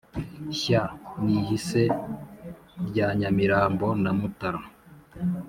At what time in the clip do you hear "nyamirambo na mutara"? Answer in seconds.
3.19-4.61